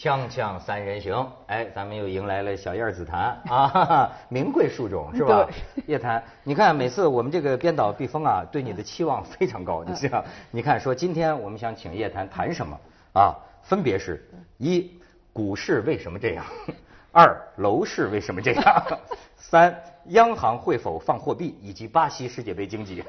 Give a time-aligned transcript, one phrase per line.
[0.00, 5.46] 锵锵三人行，哎，咱们又迎来了小燕紫檀 啊，哈哈名贵树种是吧？
[5.86, 10.24] 叶檀，你看每次我们这个编导毕峰啊，对你的期望非常高，你知道？
[10.50, 12.80] 你看说今天我们想请叶檀谈什么
[13.12, 13.36] 啊？
[13.62, 14.26] 分别是
[14.56, 14.90] 一
[15.34, 16.46] 股市为什么这样？
[17.12, 18.84] 二楼市为什么这样？
[19.36, 21.58] 三央行会否放货币？
[21.60, 23.04] 以及巴西世界杯经济？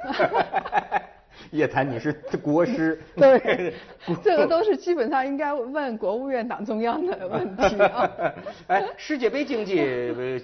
[1.51, 3.73] 叶檀，你是国师， 对，
[4.23, 8.09] 这个都是基本上应该问国务院党中央的问题啊。
[8.67, 9.75] 哎，世界杯经济，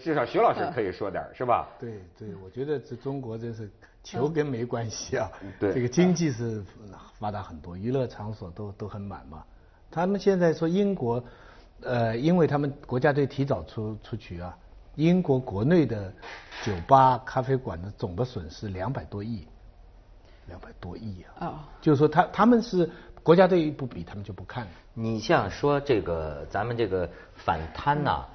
[0.04, 1.68] 至少徐老师可以说点是吧？
[1.80, 3.70] 对对，我觉得这中国真是
[4.04, 5.32] 球跟没关系啊。
[5.60, 6.64] 对，这个经济是
[7.20, 9.44] 发达很多，娱乐场所都都很满嘛。
[9.90, 11.24] 他们现在说英国，
[11.82, 14.56] 呃，因为他们国家队提早出出局啊，
[14.96, 16.12] 英国国内的
[16.64, 19.48] 酒吧、咖啡馆的总的损失两百多亿。
[20.48, 21.46] 两百多亿啊！
[21.46, 22.90] 啊，就是说他他们是
[23.22, 24.68] 国家队不比，他们就不看。
[24.94, 28.26] 你像说这个咱们这个反贪呐，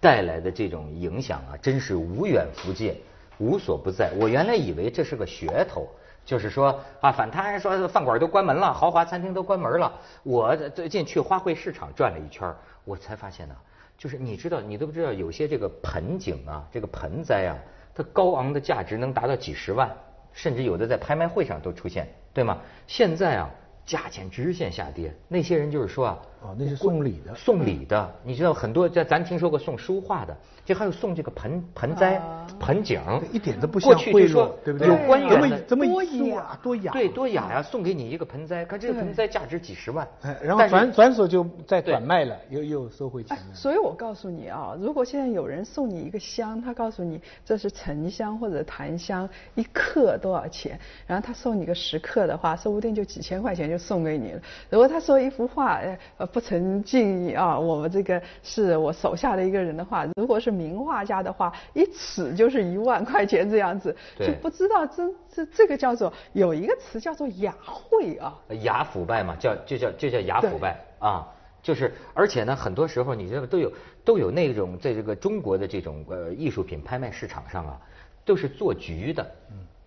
[0.00, 2.96] 带来的这种影响啊，真是无远弗届，
[3.38, 4.12] 无所不在。
[4.18, 5.88] 我原来以为这是个噱头，
[6.24, 9.92] 就是说啊，反贪说饭馆都关门了，豪华餐厅都关门了。
[10.22, 12.54] 我最近去花卉市场转了一圈，
[12.84, 13.54] 我才发现呢，
[13.98, 17.58] 就是你知道，你都不知道有些这个盆景啊，这个盆栽啊，
[17.94, 19.90] 它高昂的价值能达到几十万。
[20.32, 22.60] 甚至有的在拍卖会上都出现，对吗？
[22.86, 23.50] 现在啊，
[23.84, 25.14] 价钱直线下跌。
[25.28, 28.10] 那些人就是说啊，哦，那是送礼的，送礼的。
[28.24, 32.20] 你知道很多在咱听说过送书画的，这还有送这个盆盆栽、
[32.58, 32.98] 盆景，
[33.30, 34.88] 一点都不像贿赂，对不对？
[34.88, 37.62] 有官员的多雅，多雅，对，多雅呀！
[37.62, 40.08] 送给你一个盆栽，看这个盆栽价值几十万，
[40.42, 43.54] 然后转转手就再转卖了，又又收回钱了。
[43.54, 50.80] 所以我告诉你啊，如果现在有人送你一个香，他告诉你这是沉香或者檀香，一克多少钱？
[51.06, 54.40] 然后他送你个十克的话，说不定就几千块钱就送给你了。
[54.70, 55.78] 如果他说一幅画，
[56.16, 71.26] 呃，不成敬意啊，我们这个是我手下的一个人的话，如果是名画家的话，一尺就是一万块钱这样子，就不知道这这这个叫做有一个词叫做雅贿啊，雅腐败嘛，叫就叫就叫雅腐败啊，
[71.62, 73.72] 就是而且呢，很多时候你这个都有
[74.04, 77.80] 都有那种在这个中国的这种呃艺术品拍卖市场上啊，
[78.24, 79.30] 都是做局的，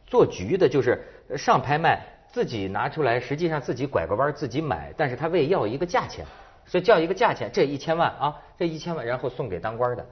[0.05, 1.03] 做局的就是
[1.35, 6.25] 上拍卖自己拿出来，实际上自己拐个弯自己买，但是他为要一个价钱。
[6.65, 10.05] 所以叫一个价钱，这一千万啊，这一千万，然后送给当官的，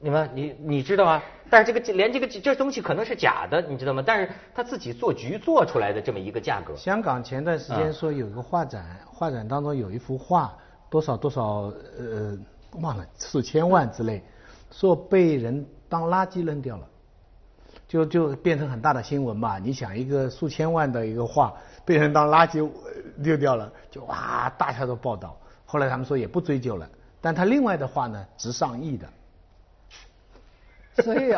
[0.00, 1.22] 你们你你知道吗？
[1.50, 4.02] 但是这个连这个这东西可能是假的，你知道吗？
[4.04, 6.74] 但是他自己做局做出来的这么一个价格。
[6.76, 10.56] 香港前段时间说有一个画展，画展当中有一幅画，
[10.88, 12.38] 多少多少呃
[12.80, 14.24] 忘了四千万之类，
[14.70, 16.88] 说被人当垃圾扔掉了，
[17.92, 19.58] 就就变成很大的新闻嘛。
[19.58, 21.52] 你想一个数千万的一个画
[21.84, 22.66] 被人当垃圾
[23.22, 25.36] 丢掉了，就哇大家都报道。
[25.66, 26.88] 后来他们说也不追究了，
[27.20, 29.06] 但他另外的话呢，值上亿的。
[31.02, 31.32] 所以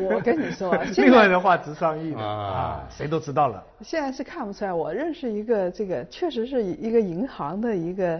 [0.00, 3.62] 我跟你说，另外的话值上亿的啊，谁都知道了。
[3.82, 8.18] 现在是看不出来，我认识一个这个，确实是一个银行的一个，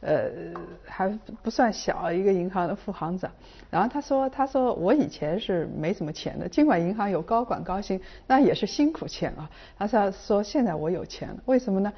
[0.00, 0.30] 呃，
[0.84, 1.08] 还
[1.42, 3.30] 不算小一个银行的副行长。
[3.70, 9.50] 然后他说，他说我以前是没什么钱的，尽管银行有高管高薪，那也是辛苦钱啊。
[9.76, 11.92] 他说说现在我有钱了，为什么呢？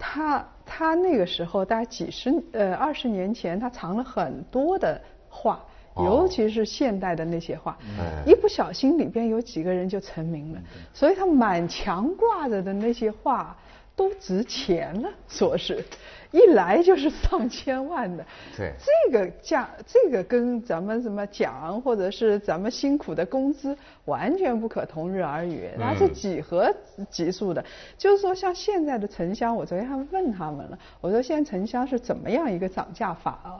[0.00, 5.60] 他他那个时候大概几十呃二十年前，他藏了很多的画，
[5.96, 7.76] 尤其是现代的那些画，
[8.24, 10.60] 一不小心里边有几个人就成名了，
[10.94, 13.56] 所以他满墙挂着的那些画
[13.98, 15.84] 都值钱了，说是。
[16.30, 18.22] 一来就是上千万的，
[18.54, 26.70] 对，这个价，这个跟咱们什么奖或者是咱们辛苦的工资完全不可同日而语，那是几何
[27.08, 27.64] 级数的。
[27.96, 33.56] 就是说，像现在的城乡，我昨天还问他们了，我说现在城乡是怎么样一个涨价法啊？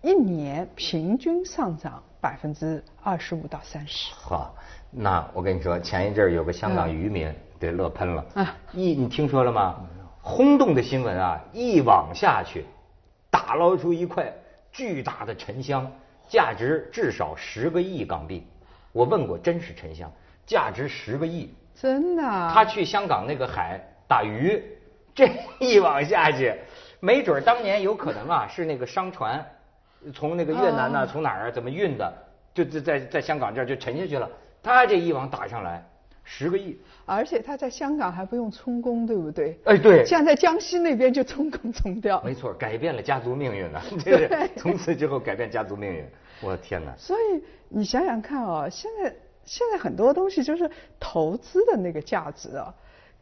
[0.00, 4.14] 一年平均上涨百分之二十五到三十。
[4.14, 4.54] 好，
[4.92, 7.28] 那我跟你说，前一阵有个香港渔民
[7.62, 9.76] 得乐喷了，啊，一你听说了吗？
[10.20, 11.40] 轰动的新闻啊！
[11.52, 12.64] 一网下去，
[13.30, 14.32] 打捞出一块
[14.72, 15.90] 巨大的沉香，
[16.28, 18.44] 价值至少十个亿港币。
[18.92, 20.10] 我问过，真是沉香，
[20.44, 21.52] 价值十个亿。
[21.74, 22.22] 真的？
[22.52, 24.62] 他去香港那个海打鱼，
[25.14, 25.28] 这
[25.60, 26.54] 一网下去，
[26.98, 29.44] 没准当年有可能啊，是那个商船
[30.12, 32.12] 从那个越南呢，从哪儿啊，怎么运的，
[32.52, 34.28] 就在在在香港这儿就沉下去了。
[34.62, 35.84] 他这一网打上来。
[36.24, 39.58] 十个亿，而且他在香港还不用充公，对不对？
[39.64, 40.04] 哎，对。
[40.04, 42.22] 像在江西那边就充公充掉。
[42.24, 43.82] 没错，改变了家族命运啊。
[44.04, 44.50] 对。
[44.56, 46.04] 从此之后改变家族命运，
[46.40, 46.94] 我的天哪！
[46.96, 49.14] 所以你想想看啊，现在
[49.44, 50.70] 现在很多东西就是
[51.00, 52.72] 投资的那个价值啊，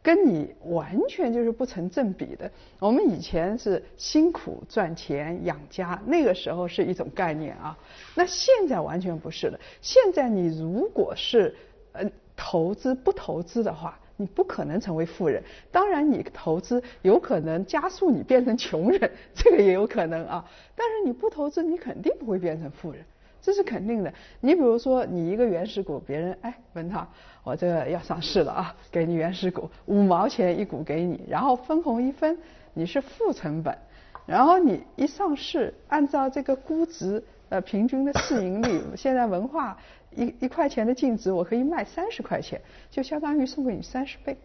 [0.03, 2.49] 跟你完全就是不成正比的。
[2.79, 7.75] 我们以前是辛苦赚钱养家，那个时候是一种概念啊。
[8.13, 9.59] 那现在完全不是了。
[9.81, 11.55] 现在你如果是
[11.93, 12.09] 呃
[12.43, 15.43] 投资不投资的话，你不可能成为富人。
[15.71, 20.43] 当然，你投资有可能加速你变成穷人，这个也有可能啊。
[20.75, 23.05] 但是你不投资，你肯定不会变成富人。
[23.43, 24.11] 这是肯定的。
[24.39, 27.07] 你比如说，你一个原始股，别人哎，文涛，
[27.43, 32.35] 我这个要上市了啊，给你原始股五毛钱一股给你，然后分红一分，
[32.73, 33.77] 你是负成本。
[34.25, 39.77] 然后你一上市，按照这个估值，呃，平均的市盈率， 现在文化
[40.15, 44.37] 一一块钱的净值，我可以卖三十块钱，就相当于送给你三十倍。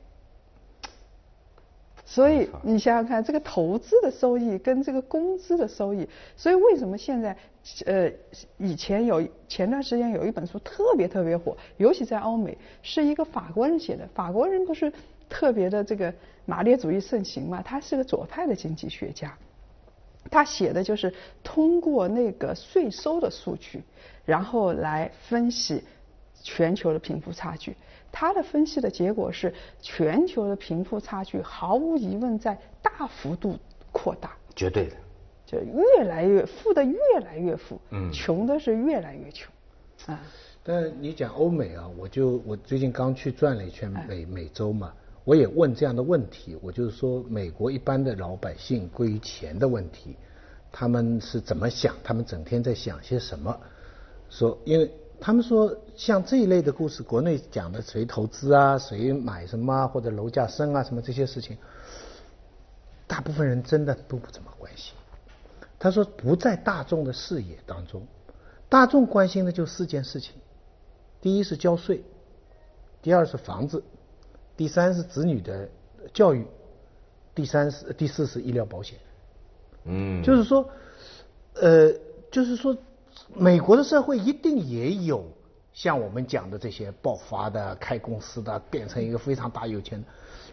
[2.04, 7.36] 所以你想想看，这个投资的收益跟这个工资的收益，所以为什么现在
[7.84, 8.10] 呃
[8.58, 14.04] 以前有前段时间有一本书特别特别火，尤其在欧美，是一个法国人写的。
[14.14, 14.92] 法国人不是
[15.28, 16.12] 特别的这个
[16.44, 17.62] 马列主义盛行嘛？
[17.62, 19.36] 他是个左派的经济学家，
[20.30, 21.12] 他写的就是
[21.42, 23.82] 通过那个税收的数据，
[24.24, 25.82] 然后来分析
[26.42, 27.76] 全球的贫富差距。
[28.12, 33.58] 他的分析的结果是，全球的贫富差距毫无疑问在大幅度
[33.92, 34.96] 扩大，绝对的，
[35.44, 39.52] 就越来越富的越来越富，嗯，穷的是越来越穷，
[40.06, 40.18] 啊。
[40.62, 44.94] 但你讲欧美啊，我就我最近刚去转了一圈美美洲嘛，
[45.26, 50.16] 我也问这样的问题，我就是说美国一般的老百姓关于钱的问题，
[50.72, 51.94] 他们是怎么想？
[52.02, 53.54] 他们整天在想些什么？
[54.30, 54.90] 说因为。
[55.18, 61.56] 他们说，像这一类的故事，国内讲的谁投资啊，谁买什么或者楼价升啊，什么这些事情，
[63.06, 64.92] 大部分人真的都不怎么关心。
[65.78, 68.06] 他说不在大众的视野当中，
[68.68, 70.34] 大众关心的就四件事情：
[71.22, 72.04] 第一是交税，
[73.00, 73.82] 第二是房子，
[74.56, 75.68] 第三是子女的
[76.12, 76.46] 教育，
[77.34, 78.98] 第三是第四是医疗保险。
[79.84, 80.68] 嗯，就是说，
[81.54, 81.92] 呃，
[82.30, 82.76] 就是说。
[83.34, 85.24] 美国的社会一定也有
[85.72, 90.06] 像我们讲的这些爆发的、开公司的、变成一个非常大有钱的，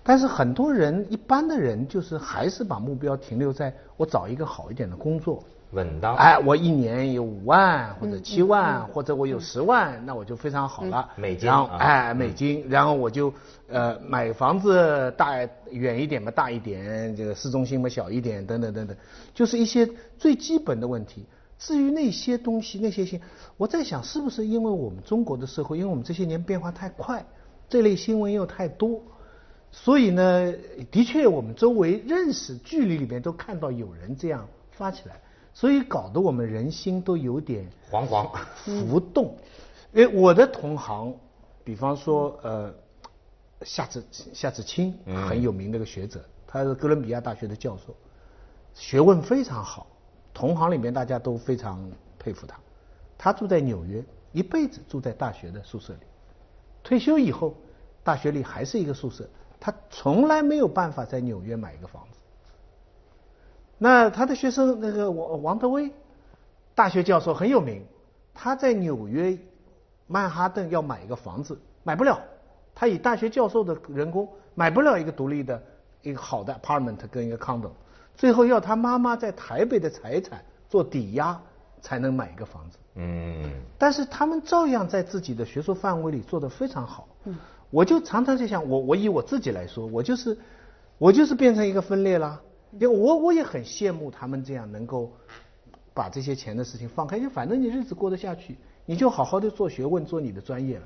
[0.04, 5.42] 但是很多人一般的人就是还是把目标停留在我找一个好一点的工作，
[5.72, 6.16] 稳当。
[6.16, 11.10] 哎，我一年有五万或者七万，或者我有十万，那我就非常好了。
[11.16, 11.48] 美金。
[11.48, 13.34] 然后哎，美金，然后我就
[13.70, 15.38] 呃买房子大
[15.72, 18.98] 远一点嘛，大一点，这个市中心嘛小一点，等等等等，
[19.34, 21.26] 就是一些最基本的问题。
[21.58, 23.22] 至于那些东西，那些些，
[23.56, 27.26] 我在想，是不是因为我们中国的社会，因为我们这些年变化太快，
[27.70, 29.02] 这类新闻又太多，
[29.76, 30.54] 所以呢，
[30.92, 35.20] 的确我们周围认识距离里面都看到有人这样发起来，
[35.52, 39.36] 所以搞得我们人心都有点惶惶浮动。
[39.94, 41.12] 哎，我的同行，
[41.64, 42.72] 比方说呃，
[43.64, 44.96] 夏志夏志清
[45.28, 47.96] 很有名的一个学者，他是哥伦比亚大学的教授，
[48.76, 49.88] 学问非常好。
[50.36, 52.60] 同行里面大家都非常佩服他，
[53.18, 56.00] 他住在纽约，一辈子住在大学的宿舍里，
[56.84, 57.56] 退休以后，
[58.04, 59.28] 大学里还是一个宿舍，
[59.64, 62.18] 他从来没有办法在纽约买一个房子。
[63.78, 65.90] 那他的学生那个王王德威，
[66.76, 67.82] 大学教授很有名，
[68.34, 69.38] 他在纽约
[70.06, 72.20] 曼哈顿要买一个房子，买不了，
[72.76, 75.64] 他以大学教授的人工买不了一个独立的
[76.02, 77.70] 一个好的 apartment 跟一个 condo。
[78.18, 81.40] 最后要他妈妈在台北的财产做抵押，
[81.82, 82.78] 才能买一个房子。
[82.96, 83.50] 嗯。
[83.78, 87.08] 但是他们照样在自己的学术范围里做得非常好。
[87.24, 87.38] 嗯。
[87.74, 90.38] 我就常常在想，我我以我自己来说，我就是
[91.00, 92.40] 我就是变成一个分裂啦。
[92.74, 95.12] 因为我我也很羡慕他们这样能够
[95.92, 100.84] 把这些钱的事情放开，就反正你日子过得下去，你就好好的做学问，做你的专业了。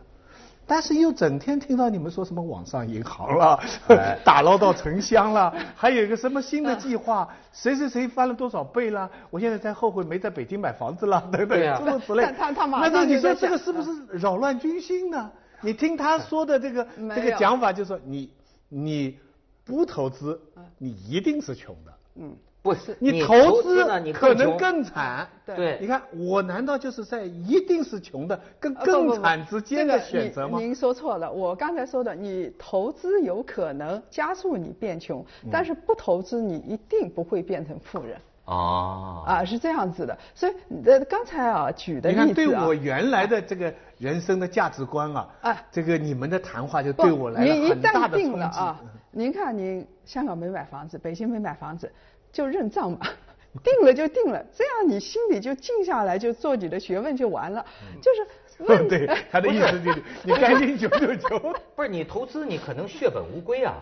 [0.66, 3.60] 但是又整天听到你们说什么网上银行了，
[4.24, 9.10] 打捞到沉香了，还有一个什么新的计划，谁谁谁翻了多少倍了？
[9.30, 12.24] 我现在在后悔没在北京买房子了，等等诸如此类。
[12.38, 15.30] 他他马上你说这个是不是扰乱军心呢？
[15.62, 18.30] 你听他说的这个 这个讲法，就是说你
[18.70, 19.18] 你
[19.64, 20.40] 不投资，
[20.78, 21.94] 你一定是穷的。
[22.16, 22.36] 嗯。
[22.64, 25.26] 不是你投资呢，可能更惨。
[25.46, 30.60] 对，你看我难道就是在一定是穷的跟更惨之间的选择吗？
[30.60, 38.20] 您说错了，我刚才说的，你投资有可能加速你变穷，但是不投资你一定不会变成富人。
[38.48, 40.18] 哦，啊，是这样子的。
[40.34, 40.54] 所以
[40.86, 48.60] 呃，刚才啊举的例子啊，你看对我原来的这个人生的价值观啊，啊，这个你们的谈话就对我来了很大的冲击。
[49.12, 51.92] 您看，您香港没买房子，北京没买房子。
[52.32, 53.10] 就认账吧，
[53.64, 57.66] 定了就定了，这样你心里就静下来，就做你的学问就完了。
[58.02, 58.28] 就是
[58.64, 61.56] 问对他的意思就是 你赶紧九九九。
[61.76, 63.76] 不是你投资，你可能血本无归啊。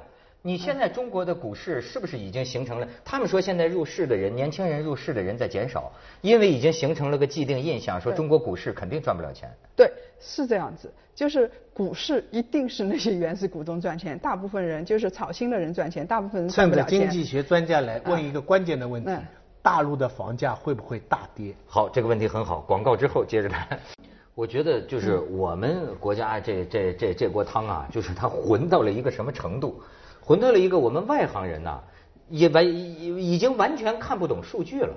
[0.46, 2.88] 你现在中国的股市是不是已经形成了？
[3.04, 9.50] 他们说现在入市的人，年轻人入市的人在减少，因为已经形成了个既定印象，说中国股市肯定赚不了钱。
[9.76, 17.00] 对，是这样子，就是股市一定是那些原始股东赚钱，大部分人就是炒新的人赚钱，大部分人赚不了钱。
[17.00, 19.20] 经济学专家来问一个关键的问题嗯：
[19.64, 21.56] 大陆的房价会不会大跌？
[21.66, 23.68] 好，这个问题很好，广告之后接着谈。
[24.36, 29.82] 我觉得就是我们国家这这这这锅汤啊，就是它混到了一个什么程度？
[30.26, 31.84] 混到了一个我们外行人呐、
[32.30, 34.96] 也完已已经完全看不懂数据了，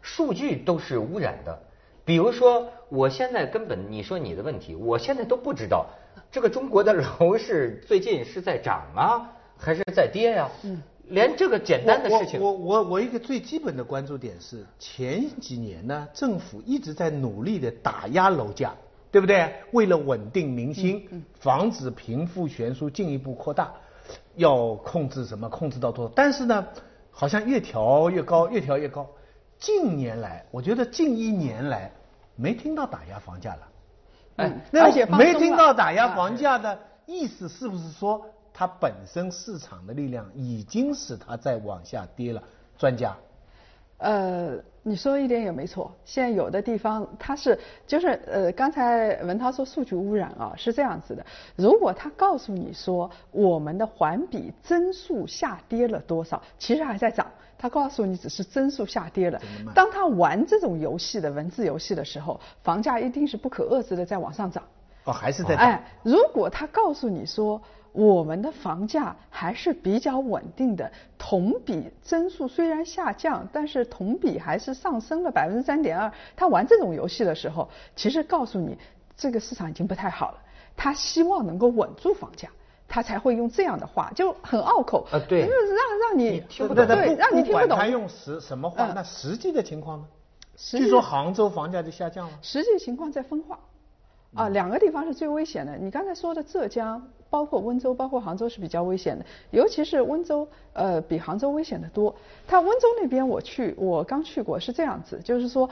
[0.00, 1.62] 数据都是污染的。
[2.04, 5.86] 比如说，我现在根本你说你的问题，我现在都不知道
[6.30, 10.48] 这个中国的楼市最近是在涨啊，还是在跌呀、
[11.08, 18.74] 连这个简单的事情，我我我我一个最基本的关注点是，前几年呢，政府一直在努力的打压楼价，
[19.10, 19.52] 对不对？
[19.72, 23.72] 为了稳定民心，防止贫富悬殊进一步扩大，
[24.36, 25.48] 要控制什么？
[25.48, 26.12] 控制到多少？
[26.14, 26.66] 但是呢，
[27.10, 29.08] 好像越调越高，越调越高。
[29.58, 31.92] 近年来，我觉得近一年来
[32.36, 33.68] 没听到打压房价了。
[34.36, 38.24] 嗯哎，那而且没听到打压啊房价的意思，是不是说
[38.54, 42.42] 它本身市场的力量已经使它在往下跌了？
[42.78, 43.16] 专家，
[43.98, 45.92] 呃，你说一点也没错。
[46.04, 51.24] 现在有的地方它是就是呃，刚才文涛说数据污染啊，是这样子的。
[51.54, 57.26] 如果他告诉你说我们的环比增速下跌了多少，其实还在涨。
[57.56, 59.40] 他告诉你只是增速下跌了。
[59.72, 64.64] 当他玩这种游戏的文字游戏的时候，房价一定是不可遏制的在往上涨。
[65.04, 65.58] 哦，还是在涨。
[65.58, 67.62] 哎，如果他告诉你说
[67.92, 76.10] 我们的房价还是比较稳定的，同比增速虽然下降，但是同比还是上升了百分之三点二。
[76.34, 78.78] 他玩这种游戏的时候，其实告诉你
[79.16, 80.38] 这个市场已经不太好了，
[80.76, 82.48] 他希望能够稳住房价。
[82.88, 87.68] 他才会用这样的话，就很拗口啊对就是让让你听不懂对让你听不懂。
[87.68, 90.06] 管他用实什么话，嗯那实际的情况呢？
[90.56, 92.38] 据说杭州房价就下降了。
[92.42, 93.58] 实际情况在分化。
[94.34, 95.76] 啊，两个地方是最危险的。
[95.76, 102.14] 你刚才说的浙江，包括温州，包括杭州是比较危险的，尤其是温州，呃，比杭州危险的多。
[102.46, 105.68] 它温州那边我去，我刚去过，是这样子，就是说。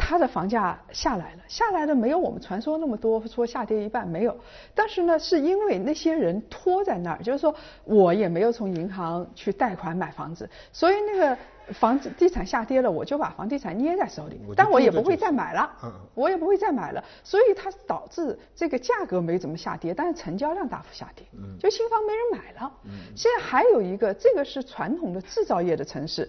[0.00, 4.34] 它的房价下来了，下来的没有我们传说那么多，说下跌一半没有。
[4.74, 11.36] 但是呢，是因为那些人拖在那儿，就是说我也没有从银行去贷款买房子，所以那个
[11.74, 15.70] 房子地产下跌了，我就把房地产捏在手里，但我也不会再买了。
[15.82, 22.72] 嗯嗯我也不会再买了，所以它导致这个价格没怎么下跌，但是成交量大幅下跌，嗯就新房没人买了。
[23.14, 26.28] 现在还有一个，这个是传统的制造业的城市，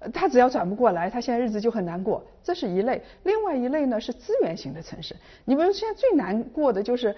[0.00, 3.00] 呃它只要转不过来，他现在日子就很难过，这是一类。
[3.22, 5.14] 另外一类呢是资源型的城市，
[5.44, 7.14] 你比如现在最难过的就是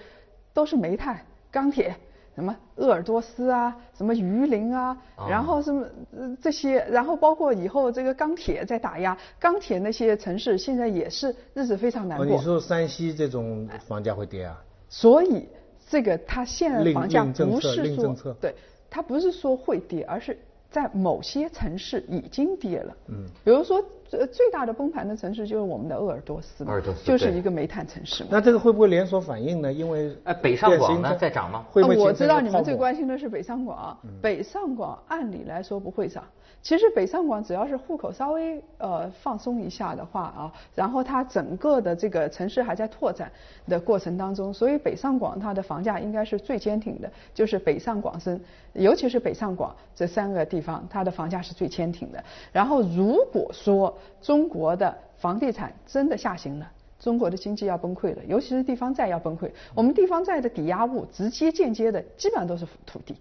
[0.53, 1.19] 都是煤炭、
[1.51, 1.95] 钢铁。
[2.35, 5.85] 什么鄂尔多斯啊，什么榆林啊，啊然后什么、
[6.17, 12.35] 呃、这些，然后包括以后这个钢铁在打压，钢铁那些城市现在也是日子非常难哦，过。
[12.35, 14.59] 你说山西这种房价会跌啊？
[14.89, 15.47] 所以
[15.87, 18.55] 这个它现在房价不是说对，
[18.89, 20.35] 它不是说会跌，而是
[20.73, 22.97] 在某些城市已经跌了。
[23.07, 23.79] 嗯，比如说
[24.17, 28.29] 呃最大的崩盘的城市就是我们的鄂尔多斯嘛，鄂尔多斯就是一个煤炭城市嘛。
[28.31, 29.71] 那这个会不会连锁反应呢？
[29.71, 36.23] 因为哎北上广呢在涨吗会不会呃我知道你们最关心的是北上广，北上广按理来说不会涨。
[36.61, 43.29] 其实北上广只要是户口稍微呃放松一下的话啊，然后它整个的这个城市还在拓展
[43.67, 48.39] 的过程当中，所以北上广它的房价应该是最坚挺的，就是北上广深，
[48.71, 52.23] 尤其是北上广这三个地方，它的房价是最坚挺的。
[52.53, 56.71] 然后如果说中国的房地产真的下行了。
[56.99, 59.51] 中国的经济要崩溃了，尤其是地方债要崩溃。
[59.75, 63.17] 我们地方债的抵押物直接间接的基本上都是土地，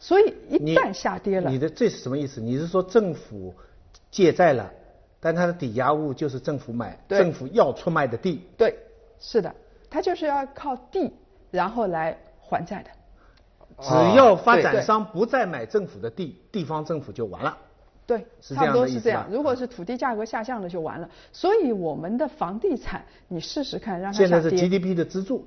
[0.00, 2.40] 所以一旦下跌了你，的这是什么意思？
[2.40, 3.54] 你是说政府
[4.10, 4.72] 借债了，
[5.20, 8.42] 但它的抵押物就是政府买，政府要出卖的地。
[8.56, 8.76] 对，
[9.20, 9.54] 是的，
[9.88, 11.14] 它就是要靠地
[11.52, 12.90] 然后来还债的。
[13.80, 17.56] 只要发展商不再买政府的地，地方政府就完了。
[18.08, 19.26] 对，差不多是这样。
[19.30, 21.10] 如果是土地价格下降了就完了。
[21.30, 25.46] 所以我们的房地产，你试试看让它现在是，GDP 的支柱。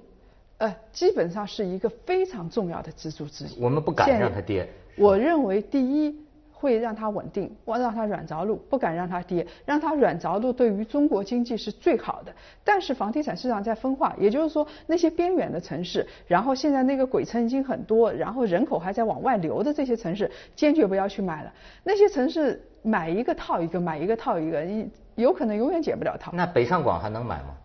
[0.59, 3.59] 呃，基本上是一个非常重要的支柱之一。
[3.59, 6.15] 我们不敢让它跌我认为第一
[6.61, 12.31] 会让它稳定，我让它软着陆，不敢让它跌，让它软着陆对于中国经济是最好的。
[12.63, 21.51] 但是房地产市场在分化，也就是说那些边远的城市，然后现在那个鬼城已经很多，然后人口还在往外流的这些城市，坚决不要去买了。
[21.83, 26.31] 那些城市买一个套一个，买一个套一个，你有可能永远解不了套。
[26.35, 27.55] 那北上广还能买吗？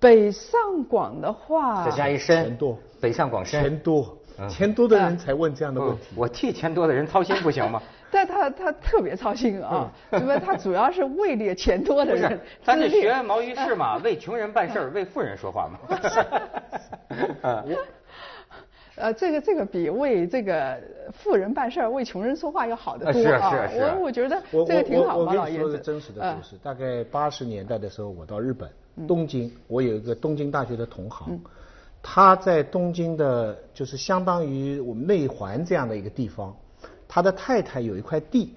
[0.00, 6.06] 北上广的话，再加一深，钱多北上广深，钱多，嗯钱多的人才问这样的问不题。
[6.14, 7.82] 我替钱多的人操心不行吗？
[8.10, 15.78] 但他他特别操心啊，因为他主要是位列前多的不是人，，咱得自恋学毛于轼嘛，为穷人办事儿，为富人说话嘛。
[17.42, 17.64] 啊
[19.00, 20.76] 呃，这个这个比为这个
[21.12, 23.22] 富人办事儿、为穷人说话要好得多啊。
[23.22, 23.94] 是啊是啊是啊。
[23.96, 25.62] 我我觉得这个挺好，我我马老爷子。
[25.62, 28.68] 跟你说个真实的嗯故事，大概八十年代的时候，我到日本
[29.06, 31.40] 东京，我有一个东京大学的同行，
[32.02, 36.56] 他在东京的，就是相当于我们内环这样的一个地方，
[37.08, 38.54] 他的太太有一块地，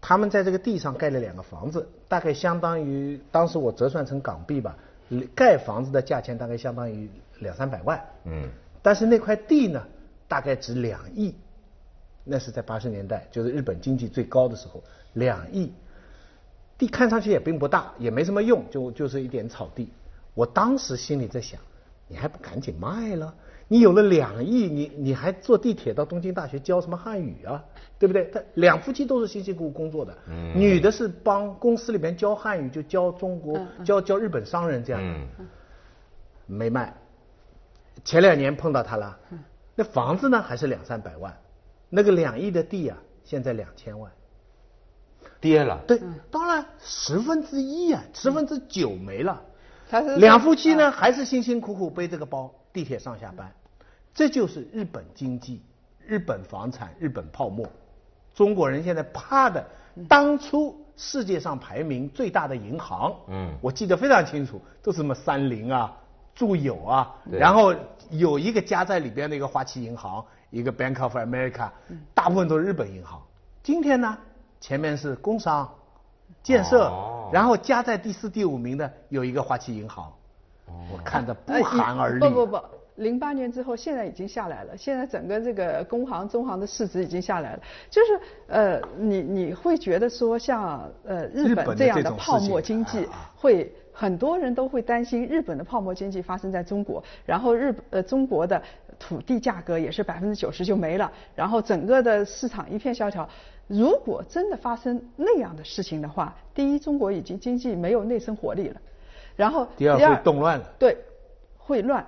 [0.00, 4.76] 他们在这个地上盖了两个房子，大概相当于当时我折算成港币吧，
[5.34, 7.08] 盖房子的价钱大概相当于
[7.40, 8.48] 两三百万，嗯，
[8.82, 9.86] 但是那块地呢，
[10.26, 11.34] 大概值两亿，
[12.24, 14.82] 那是在八十年代，就是日本经济最高的时候，
[15.12, 15.72] 两亿。
[16.76, 19.88] 地看上去也并不大，也没什么用，就就是一点草地。
[20.34, 21.60] 我当时心里在想，
[22.08, 23.32] 你还不赶紧卖了？
[23.74, 27.60] 你有了两亿，你你还坐地铁到东京大学教什么汉语啊？
[27.98, 28.30] 对不对？
[28.32, 30.16] 他两夫妻都是辛辛苦苦工作的，
[30.54, 35.08] 女的是帮公司里面教汉语，就教中国、教教日本商人这样的。
[35.08, 35.46] 嗯
[36.46, 36.94] 没卖。
[38.04, 39.18] 前两年碰到他了，
[39.74, 41.36] 那房子呢还是两三百万，
[41.90, 44.08] 那个两亿的地啊，现在两千万。
[45.40, 45.80] 跌了。
[45.84, 46.00] 对，
[46.30, 49.42] 当然十分之一啊，十分之九没了。
[49.90, 53.52] 他是两夫妻呢，还是辛辛苦苦背这个包，地铁上下班，
[54.14, 55.60] 这就是日本经济、
[56.06, 57.66] 日本房产、日本泡沫。
[58.32, 59.64] 中国人现在怕的，
[60.08, 63.52] 当初世界上排名最大的银行，嗯。
[63.60, 65.92] 我记得非常清楚，都是什么三菱啊、
[66.34, 67.74] 住友啊，然后
[68.10, 71.70] 有一个加在里边的一个花旗银行，一个 Bank of America，
[72.14, 73.20] 大部分都是日本银行。
[73.62, 74.16] 今天呢，
[74.60, 75.68] 前面是工商、
[76.42, 77.30] 建设，哦。
[77.32, 80.12] 然后加在第四、第五名的有一个花旗银行，
[80.66, 82.20] 我看着不呃寒而栗。
[82.20, 82.60] 不不不，
[82.96, 84.76] 零八年之后，现在已经下来了。
[84.76, 87.60] 现在整个这个工行、中行的市值已经下来了。
[87.90, 93.72] 就是呃，你你会觉得说像呃日日本这样的泡沫经济会。
[93.96, 98.60] 很多人都会担心日本的泡沫经济发生在中国，然后日呃中国的
[98.98, 103.28] 土地价格也是百分之九十就没了，然后整个的市场一片萧条。
[103.68, 108.80] 如果真的发生那样的事情的话，第一，中国已经经济没有内生活力了，
[109.36, 110.68] 然后第二会动乱了。
[110.76, 110.96] 对，
[111.56, 112.04] 会乱。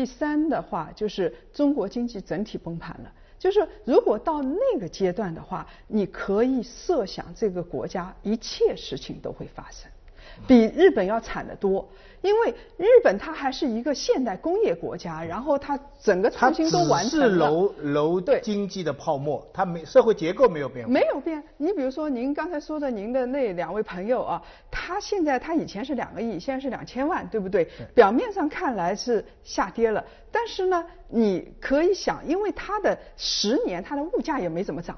[0.00, 3.12] 第三的话就是中国经济整体崩盘了。
[3.38, 9.90] 就是如果到那个阶段的话，你可以设想这个国家一切事情都会发生，
[10.46, 11.88] 比日本要惨得多。
[12.22, 17.28] 因为日本它还是一个现代工业国家，然后它整个创新都完成是。
[17.30, 20.92] 楼楼对经济的泡沫，它没社会结构没有变化。
[20.92, 21.42] 没有变。
[21.56, 27.66] 你比如说，您刚才说的您的那两位朋友啊，他现在他以前是两个亿，现在是两千万，对不对？
[27.94, 34.94] 表面上看来是下跌了，但是呢，你可以想，因为它的十年它的物价也没怎么涨。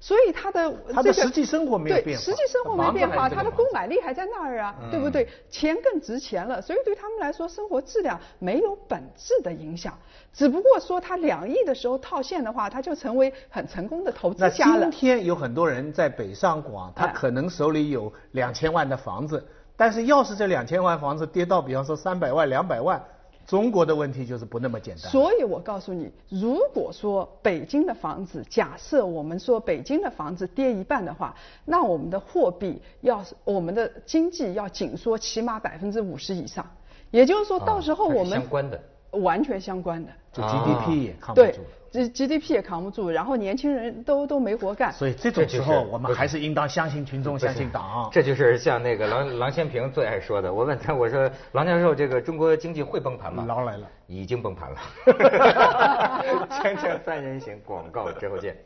[0.00, 5.28] 所以他的它的这个实际生活没有变化实际生活没变化，还是这个房子它的购买力还在那儿啊，对不对？
[5.50, 9.96] 钱更值钱了，所以对他们来说，生活质量没有本质的影响，
[10.32, 14.90] 只不过说他两亿的时候套现的话，他就成为很成功的投资家了今。
[14.90, 23.04] 天有很多人在北上广，他哎可能手里有两千万的房子，但是要是这两千万房子跌到比方说三百万、两百万，
[23.50, 25.10] 中国的问题就是不那么简单。
[25.10, 31.34] 所以我告诉你，如果说北京的房子，假设我们说北京的房子跌一半的话，
[31.64, 36.64] 那我们的货币要是我们的经济要紧缩起码百分之五十以上，
[37.10, 38.80] 也就是说到时候我们相关的
[39.12, 40.10] 完全相关的。
[40.32, 44.92] 就啊 GDP 也扛不对住。，这 GDP 也扛不住，然后年轻人都都没活干。
[44.92, 48.08] 所以这种时候，我们还是应当相信群众，相信党。
[48.12, 50.52] 这就是像那个郎郎咸平最爱说的。
[50.52, 53.44] 我问他，我说郎教授，这个中国经济会崩盘吗？
[53.48, 54.78] 狼来了，已经崩盘了。
[56.62, 58.56] 锵锵三人行，广告之后见。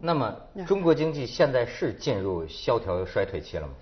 [0.00, 0.34] 那么，
[0.66, 3.72] 中国经济现在是进入萧条衰退期了吗？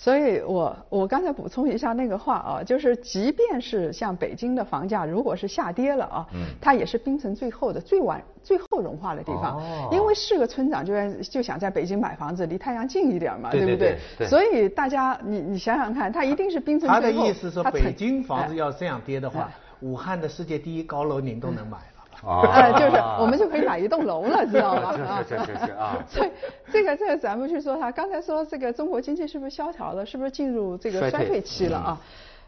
[0.00, 9.58] 所以我我刚才补充一下那个话啊，就是即便是像北京的房价如果是下跌了啊，嗯它也是冰城最后的、最晚、最后融化的地方。
[9.58, 17.10] 哦因为是个村长就愿就想在北京买房子，离太阳近一点嘛，对对不对对对所以大家你你想想看，它一定是冰层他的。
[17.10, 21.97] 意思说，北京房子哎要这样跌的话哎，武汉的世界第一高楼您都能买了。
[22.26, 24.90] 啊 呃，就是我们就可以买一栋楼了，知道吗？
[25.06, 26.30] 啊是是是是啊所以
[26.72, 30.04] 这个这个咱们去说它，刚才说这个中国经济是不是萧条了？
[30.04, 32.00] 是不是进入这个衰退期了啊？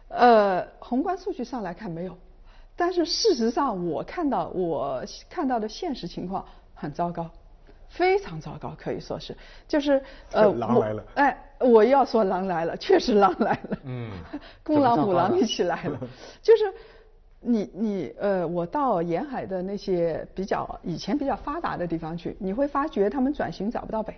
[0.09, 2.17] 呃，宏观数据上来看没有，
[2.77, 7.31] 但是事实上我看到我看到的现实情况很糟糕，
[7.89, 9.37] 非常糟糕，可以说是，
[9.69, 10.03] 就是
[10.33, 13.79] 呃， 狼来了哎，我要说狼来了，确实狼来了。
[13.85, 14.11] 嗯，
[14.65, 15.97] 公狼母狼一起来了，
[16.43, 16.65] 就是
[17.41, 24.15] 你你呃，我到沿海的那些比较以前比较发达的地方去，你会发觉他们转型找不到北，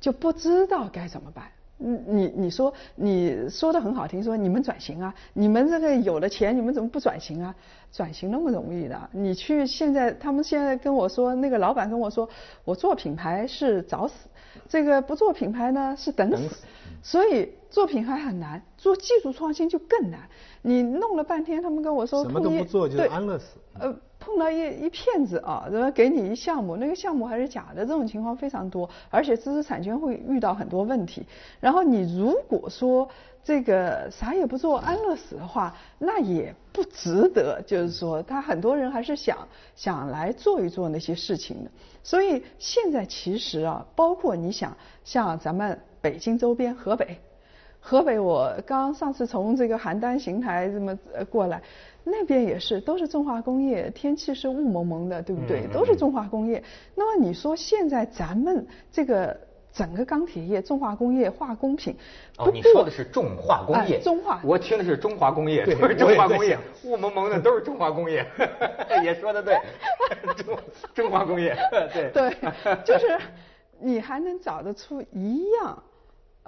[0.00, 1.44] 就不知道该怎么办。
[1.80, 7.54] 嗯，你你说你说的很好听，说你们转型啊，你们这个有了钱，你们怎么不转型啊？
[7.92, 9.08] 转型那么容易的？
[9.12, 12.28] 你去现在，他们现在跟我说，那个老板跟我说，
[12.64, 14.14] 我做品牌是找死，
[14.68, 16.66] 这个不做品牌呢是等死。
[17.02, 20.28] 所以作品还很难，做技术创新就更难。
[20.62, 23.58] 你弄了半天，他们跟我说，什么都不做就安乐死。
[23.78, 23.94] 呃。
[24.20, 31.24] 碰到一一骗子啊，然后给你一项目，那个项目还是假的，这种情况非常多，而且知识产权会遇到很多问题。
[31.60, 33.08] 然后你如果说
[33.44, 37.62] 这个啥也不做安乐死的话，那也不值得。
[37.64, 39.38] 就是说，他很多人还是想
[39.76, 41.70] 想来做一做那些事情的。
[42.02, 47.18] 所以现在其实啊，包括你想像咱们北京周边河北，
[47.80, 50.96] 河北我刚上次从这个邯郸邢台这么
[51.30, 51.62] 过来。
[52.10, 55.66] 那边也是，都是重化工业，天气是雾蒙蒙的，对不对？
[55.70, 56.62] 都是重化工业。
[56.94, 59.38] 那么你说现在咱们这个
[59.74, 61.94] 整个钢铁业、重化工业、化工品，
[62.38, 68.24] 哦，你说的是重化工业，中化，我听的是中华工业，不是中化工业，雾蒙蒙的都是中华工业，
[69.04, 69.58] 也说的对，
[70.34, 70.58] 中
[70.94, 71.54] 中华工业，
[71.92, 72.36] 对对，
[72.86, 73.18] 就是
[73.78, 75.82] 你还能找得出一样。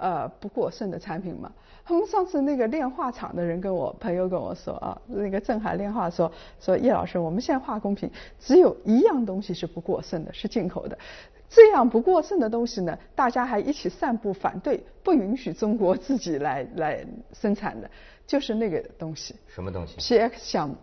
[0.01, 1.51] 呃，不过剩的产品嘛。
[1.85, 8.09] 他们上次那个炼化厂的人跟我朋友跟我说啊，那个镇海炼化说说叶老师，我们现在化工品
[8.39, 10.97] 只有一样东西是不过剩的，是进口的。
[11.49, 17.89] 这样不过剩的东西呢，大家还一起散布反对，不允许中国自己来来生产的，
[18.25, 19.35] 就是那个东西。
[19.47, 20.75] 什么东西？PX 项目。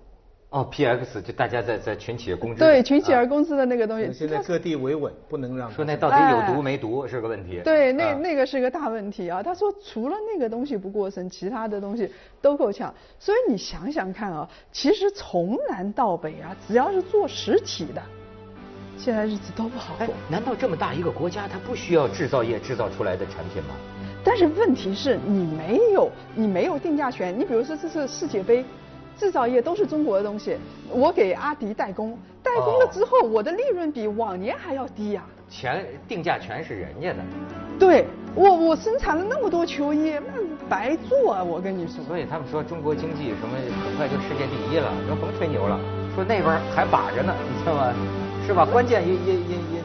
[0.51, 2.61] 哦，P X 就大家在在群起而攻之。
[2.61, 4.11] 对，群起而攻之的那个东西。
[4.15, 5.71] 现在各地维稳，不能让。
[5.71, 7.61] 说那到底有毒没毒是个问题。
[7.63, 9.43] 对，那那个是个大问题啊。
[9.43, 12.95] 他说除了那个东西不过剩，其他的东西都够呛。
[13.19, 18.01] 所以你想想看啊，其实从南到北啊，只要是做实体的，
[18.97, 20.15] 现在日子都不好过。
[20.31, 23.75] 难道这么大一个国家，它不需要制造业制造出来的产品吗？
[24.25, 27.39] 但是问题是你没有，你没有定价权。
[27.39, 28.65] 你比如说这次世界杯。
[29.19, 30.57] 制造业都是中国的东西，
[30.91, 35.25] 我给阿迪代工，代工了之后，我的利润比往年还要低呀。
[35.51, 37.17] 全定价全是人家的。
[37.79, 38.05] 对，
[38.35, 41.43] 我我生产了那么多球衣，那白做啊！
[41.43, 42.05] 我跟你说。
[42.05, 45.81] 所以他们说中国经济什么很快就世界第一了，都甭吹牛了，
[46.15, 47.93] 说那边还把着呢，你知道吗？
[48.47, 48.65] 是吧？
[48.65, 49.78] 关键也也也也。